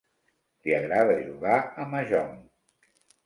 [0.67, 2.35] Li agrada jugar a mahjong.